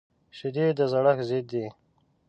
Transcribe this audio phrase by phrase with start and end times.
[0.37, 1.65] شیدې د زړښت ضد دي